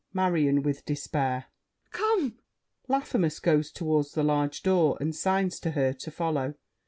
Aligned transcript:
MARION 0.13 0.63
(with 0.63 0.83
despair). 0.83 1.45
Come! 1.91 2.39
[Laffemas 2.89 3.39
goes 3.39 3.69
toward 3.71 4.07
the 4.15 4.23
large 4.23 4.63
door 4.63 4.97
and 4.99 5.15
signs 5.15 5.59
to 5.59 5.69
her 5.77 5.93
to 5.93 6.09
follow. 6.09 6.55